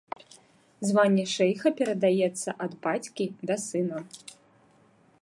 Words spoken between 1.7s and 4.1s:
перадаецца ад бацькі да сына.